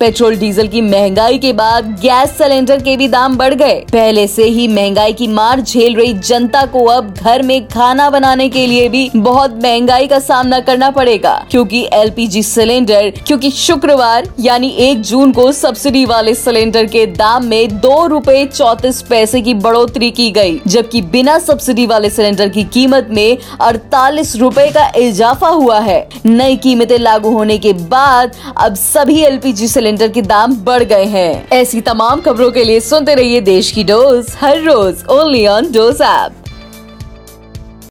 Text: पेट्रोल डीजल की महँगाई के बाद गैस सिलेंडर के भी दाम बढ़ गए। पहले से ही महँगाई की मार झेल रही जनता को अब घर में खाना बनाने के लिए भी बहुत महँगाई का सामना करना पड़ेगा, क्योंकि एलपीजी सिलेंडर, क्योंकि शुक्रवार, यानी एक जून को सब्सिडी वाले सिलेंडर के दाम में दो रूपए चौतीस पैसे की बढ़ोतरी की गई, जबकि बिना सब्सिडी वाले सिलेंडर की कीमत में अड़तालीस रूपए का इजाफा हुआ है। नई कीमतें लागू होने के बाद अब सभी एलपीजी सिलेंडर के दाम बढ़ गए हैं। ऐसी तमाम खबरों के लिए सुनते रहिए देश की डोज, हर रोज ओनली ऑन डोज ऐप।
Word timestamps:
पेट्रोल 0.00 0.36
डीजल 0.38 0.66
की 0.68 0.80
महँगाई 0.80 1.38
के 1.38 1.52
बाद 1.52 1.86
गैस 2.00 2.36
सिलेंडर 2.38 2.82
के 2.82 2.96
भी 2.96 3.06
दाम 3.08 3.36
बढ़ 3.36 3.54
गए। 3.54 3.74
पहले 3.92 4.26
से 4.26 4.44
ही 4.44 4.66
महँगाई 4.68 5.12
की 5.12 5.26
मार 5.28 5.60
झेल 5.60 5.96
रही 5.96 6.12
जनता 6.14 6.64
को 6.66 6.84
अब 6.86 7.12
घर 7.14 7.42
में 7.42 7.66
खाना 7.68 8.08
बनाने 8.10 8.48
के 8.48 8.66
लिए 8.66 8.88
भी 8.88 9.10
बहुत 9.16 9.56
महँगाई 9.62 10.06
का 10.06 10.18
सामना 10.18 10.60
करना 10.60 10.90
पड़ेगा, 10.90 11.32
क्योंकि 11.50 11.82
एलपीजी 11.92 12.42
सिलेंडर, 12.42 13.10
क्योंकि 13.26 13.50
शुक्रवार, 13.50 14.28
यानी 14.40 14.68
एक 14.80 15.00
जून 15.00 15.32
को 15.32 15.50
सब्सिडी 15.52 16.04
वाले 16.04 16.34
सिलेंडर 16.34 16.86
के 16.86 17.04
दाम 17.08 17.46
में 17.46 17.80
दो 17.80 18.06
रूपए 18.06 18.44
चौतीस 18.46 19.02
पैसे 19.02 19.40
की 19.40 19.54
बढ़ोतरी 19.56 20.10
की 20.10 20.30
गई, 20.30 20.60
जबकि 20.66 21.02
बिना 21.08 21.38
सब्सिडी 21.40 21.86
वाले 21.86 22.10
सिलेंडर 22.10 22.48
की 22.48 22.64
कीमत 22.68 23.08
में 23.10 23.36
अड़तालीस 23.60 24.34
रूपए 24.36 24.70
का 24.70 24.88
इजाफा 24.98 25.48
हुआ 25.48 25.80
है। 25.80 25.98
नई 26.26 26.56
कीमतें 26.58 26.98
लागू 26.98 27.32
होने 27.32 27.58
के 27.58 27.72
बाद 27.72 28.36
अब 28.56 28.74
सभी 28.76 29.20
एलपीजी 29.22 29.68
सिलेंडर 29.68 29.86
के 29.96 30.22
दाम 30.22 30.56
बढ़ 30.56 30.82
गए 30.82 31.04
हैं। 31.04 31.48
ऐसी 31.52 31.80
तमाम 31.80 32.20
खबरों 32.20 32.50
के 32.50 32.64
लिए 32.64 32.80
सुनते 32.80 33.14
रहिए 33.14 33.40
देश 33.40 33.70
की 33.70 33.84
डोज, 33.84 34.26
हर 34.40 34.60
रोज 34.62 35.04
ओनली 35.10 35.46
ऑन 35.46 35.72
डोज 35.72 36.00
ऐप। 36.00 36.37